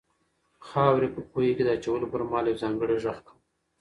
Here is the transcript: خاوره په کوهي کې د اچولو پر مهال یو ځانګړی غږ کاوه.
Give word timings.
خاوره 0.67 1.09
په 1.15 1.21
کوهي 1.29 1.51
کې 1.57 1.63
د 1.65 1.69
اچولو 1.77 2.05
پر 2.13 2.21
مهال 2.29 2.45
یو 2.47 2.61
ځانګړی 2.63 2.95
غږ 3.03 3.17
کاوه. 3.27 3.41